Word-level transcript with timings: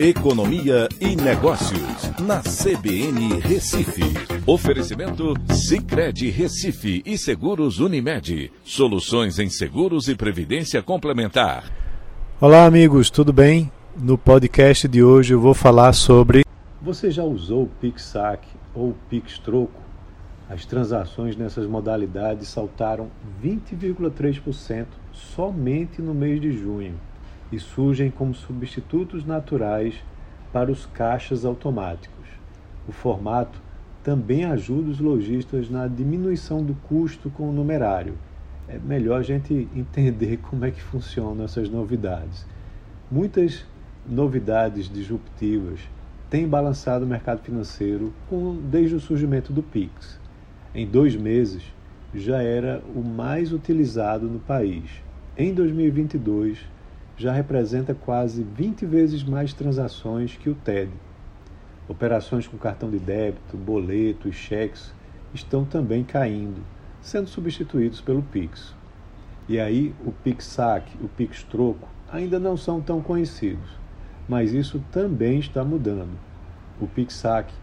Economia 0.00 0.88
e 1.00 1.16
Negócios, 1.16 2.12
na 2.20 2.40
CBN 2.40 3.40
Recife. 3.40 4.04
Oferecimento 4.46 5.34
Cicred 5.52 6.30
Recife 6.30 7.02
e 7.04 7.18
Seguros 7.18 7.80
Unimed. 7.80 8.52
Soluções 8.62 9.40
em 9.40 9.50
seguros 9.50 10.06
e 10.06 10.14
previdência 10.14 10.80
complementar. 10.84 11.64
Olá, 12.40 12.64
amigos, 12.64 13.10
tudo 13.10 13.32
bem? 13.32 13.72
No 13.96 14.16
podcast 14.16 14.86
de 14.86 15.02
hoje 15.02 15.34
eu 15.34 15.40
vou 15.40 15.52
falar 15.52 15.92
sobre. 15.92 16.44
Você 16.80 17.10
já 17.10 17.24
usou 17.24 17.64
o 17.64 17.70
PixSac 17.80 18.46
ou 18.76 18.94
Pix 19.10 19.40
Troco? 19.40 19.80
As 20.48 20.64
transações 20.64 21.36
nessas 21.36 21.66
modalidades 21.66 22.46
saltaram 22.46 23.10
20,3% 23.42 24.86
somente 25.12 26.00
no 26.00 26.14
mês 26.14 26.40
de 26.40 26.52
junho 26.52 26.94
e 27.50 27.58
surgem 27.58 28.10
como 28.10 28.34
substitutos 28.34 29.24
naturais 29.24 29.94
para 30.52 30.70
os 30.70 30.86
caixas 30.86 31.44
automáticos. 31.44 32.26
O 32.86 32.92
formato 32.92 33.60
também 34.02 34.44
ajuda 34.44 34.90
os 34.90 35.00
lojistas 35.00 35.68
na 35.68 35.86
diminuição 35.86 36.62
do 36.62 36.74
custo 36.74 37.30
com 37.30 37.48
o 37.48 37.52
numerário. 37.52 38.14
É 38.66 38.78
melhor 38.78 39.20
a 39.20 39.22
gente 39.22 39.68
entender 39.74 40.38
como 40.48 40.64
é 40.64 40.70
que 40.70 40.82
funcionam 40.82 41.44
essas 41.44 41.68
novidades. 41.68 42.46
Muitas 43.10 43.66
novidades 44.06 44.88
disruptivas 44.88 45.80
têm 46.30 46.46
balançado 46.46 47.04
o 47.04 47.08
mercado 47.08 47.42
financeiro 47.42 48.12
com, 48.28 48.56
desde 48.70 48.94
o 48.94 49.00
surgimento 49.00 49.52
do 49.52 49.62
Pix. 49.62 50.18
Em 50.74 50.86
dois 50.86 51.16
meses, 51.16 51.62
já 52.14 52.42
era 52.42 52.82
o 52.94 53.02
mais 53.02 53.52
utilizado 53.52 54.26
no 54.26 54.38
país. 54.38 54.84
Em 55.36 55.52
2022, 55.52 56.58
já 57.18 57.32
representa 57.32 57.94
quase 57.94 58.44
20 58.44 58.86
vezes 58.86 59.24
mais 59.24 59.52
transações 59.52 60.36
que 60.36 60.48
o 60.48 60.54
TED. 60.54 60.92
Operações 61.88 62.46
com 62.46 62.56
cartão 62.56 62.88
de 62.88 62.98
débito, 62.98 63.56
boleto 63.56 64.28
e 64.28 64.32
cheques 64.32 64.94
estão 65.34 65.64
também 65.64 66.04
caindo, 66.04 66.62
sendo 67.02 67.28
substituídos 67.28 68.00
pelo 68.00 68.22
Pix. 68.22 68.72
E 69.48 69.58
aí 69.58 69.92
o 70.06 70.12
Pix 70.12 70.44
Saque, 70.44 70.96
o 71.02 71.08
Pix 71.08 71.42
Troco 71.42 71.88
ainda 72.10 72.38
não 72.38 72.56
são 72.56 72.80
tão 72.80 73.00
conhecidos, 73.00 73.68
mas 74.28 74.52
isso 74.52 74.80
também 74.92 75.40
está 75.40 75.64
mudando. 75.64 76.16
O 76.80 76.86
Pix 76.86 77.14
Saque 77.14 77.54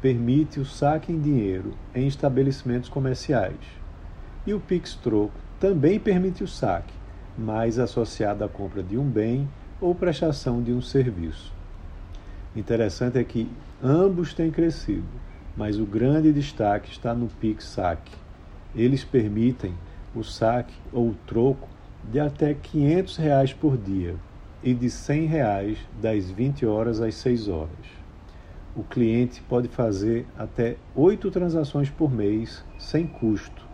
permite 0.00 0.58
o 0.58 0.66
saque 0.66 1.12
em 1.12 1.20
dinheiro 1.20 1.72
em 1.94 2.06
estabelecimentos 2.06 2.88
comerciais. 2.88 3.56
E 4.46 4.52
o 4.52 4.60
Pix 4.60 4.96
Troco 4.96 5.32
também 5.60 6.00
permite 6.00 6.42
o 6.42 6.48
saque, 6.48 6.92
mais 7.36 7.78
associada 7.78 8.44
à 8.44 8.48
compra 8.48 8.82
de 8.82 8.96
um 8.96 9.04
bem 9.04 9.48
ou 9.80 9.94
prestação 9.94 10.62
de 10.62 10.72
um 10.72 10.80
serviço. 10.80 11.52
Interessante 12.54 13.18
é 13.18 13.24
que 13.24 13.50
ambos 13.82 14.32
têm 14.32 14.50
crescido, 14.50 15.04
mas 15.56 15.78
o 15.78 15.84
grande 15.84 16.32
destaque 16.32 16.90
está 16.90 17.14
no 17.14 17.26
Pix 17.26 17.64
Saque. 17.64 18.12
Eles 18.74 19.04
permitem 19.04 19.74
o 20.14 20.22
saque 20.22 20.74
ou 20.92 21.14
troco 21.26 21.68
de 22.10 22.20
até 22.20 22.54
500 22.54 23.16
reais 23.16 23.52
por 23.52 23.76
dia 23.76 24.14
e 24.62 24.72
de 24.72 24.88
100 24.88 25.26
reais 25.26 25.78
das 26.00 26.30
20 26.30 26.64
horas 26.64 27.00
às 27.00 27.14
6 27.16 27.48
horas. 27.48 28.04
O 28.76 28.82
cliente 28.82 29.42
pode 29.42 29.68
fazer 29.68 30.26
até 30.36 30.76
oito 30.96 31.30
transações 31.30 31.90
por 31.90 32.10
mês 32.10 32.64
sem 32.78 33.06
custo. 33.06 33.64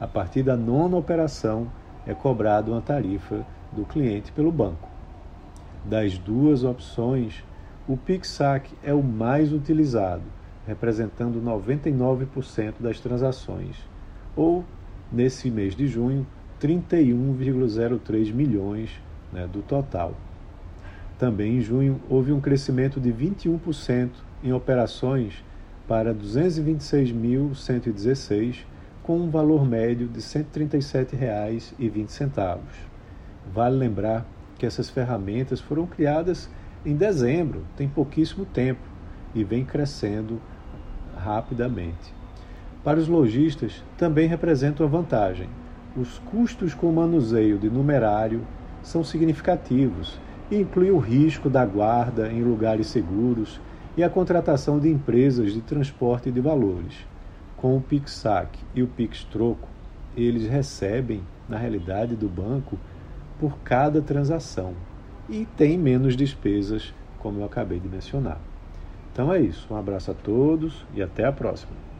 A 0.00 0.06
partir 0.06 0.42
da 0.42 0.56
nona 0.56 0.96
operação, 0.96 1.70
é 2.06 2.14
cobrado 2.14 2.70
uma 2.72 2.80
tarifa 2.80 3.44
do 3.70 3.84
cliente 3.84 4.32
pelo 4.32 4.50
banco. 4.52 4.88
Das 5.84 6.16
duas 6.18 6.64
opções, 6.64 7.44
o 7.88 7.96
PixSac 7.96 8.70
é 8.82 8.92
o 8.94 9.02
mais 9.02 9.52
utilizado, 9.52 10.22
representando 10.66 11.40
99% 11.40 12.74
das 12.80 12.98
transações, 13.00 13.76
ou, 14.36 14.64
nesse 15.10 15.50
mês 15.50 15.74
de 15.74 15.86
junho, 15.86 16.26
31,03 16.60 18.30
milhões 18.32 18.90
né, 19.32 19.46
do 19.46 19.62
total. 19.62 20.14
Também 21.18 21.58
em 21.58 21.60
junho 21.60 22.00
houve 22.08 22.32
um 22.32 22.40
crescimento 22.40 23.00
de 23.00 23.12
21% 23.12 24.10
em 24.42 24.52
operações 24.52 25.44
para 25.86 26.12
226.116 26.14 28.64
com 29.02 29.18
um 29.18 29.28
valor 29.28 29.66
médio 29.66 30.06
de 30.06 30.20
R$ 30.20 30.24
137,20. 30.24 32.58
Vale 33.52 33.76
lembrar 33.76 34.24
que 34.56 34.64
essas 34.64 34.88
ferramentas 34.88 35.60
foram 35.60 35.86
criadas 35.86 36.48
em 36.86 36.94
dezembro, 36.94 37.64
tem 37.76 37.88
pouquíssimo 37.88 38.44
tempo 38.44 38.80
e 39.34 39.42
vem 39.42 39.64
crescendo 39.64 40.40
rapidamente. 41.16 42.14
Para 42.84 42.98
os 42.98 43.08
lojistas, 43.08 43.82
também 43.96 44.28
representa 44.28 44.82
uma 44.82 44.88
vantagem. 44.88 45.48
Os 45.96 46.18
custos 46.18 46.74
com 46.74 46.88
o 46.88 46.92
manuseio 46.92 47.58
de 47.58 47.68
numerário 47.68 48.46
são 48.82 49.04
significativos 49.04 50.18
e 50.50 50.56
inclui 50.56 50.90
o 50.90 50.98
risco 50.98 51.50
da 51.50 51.64
guarda 51.64 52.32
em 52.32 52.42
lugares 52.42 52.88
seguros 52.88 53.60
e 53.96 54.02
a 54.02 54.10
contratação 54.10 54.78
de 54.78 54.88
empresas 54.88 55.52
de 55.52 55.60
transporte 55.60 56.30
de 56.30 56.40
valores 56.40 57.11
com 57.62 57.76
o 57.76 57.80
PixSac 57.80 58.58
e 58.74 58.82
o 58.82 58.88
PixTroco, 58.88 59.68
eles 60.16 60.48
recebem, 60.48 61.22
na 61.48 61.56
realidade, 61.56 62.16
do 62.16 62.28
banco 62.28 62.76
por 63.38 63.56
cada 63.58 64.02
transação 64.02 64.74
e 65.28 65.46
tem 65.56 65.78
menos 65.78 66.16
despesas, 66.16 66.92
como 67.20 67.38
eu 67.38 67.44
acabei 67.44 67.78
de 67.78 67.88
mencionar. 67.88 68.40
Então 69.12 69.32
é 69.32 69.40
isso. 69.40 69.72
Um 69.72 69.76
abraço 69.76 70.10
a 70.10 70.14
todos 70.14 70.84
e 70.92 71.00
até 71.00 71.24
a 71.24 71.30
próxima. 71.30 71.91